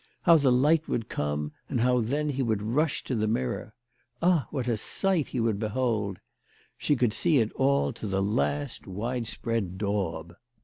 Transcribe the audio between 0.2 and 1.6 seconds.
How the light would come,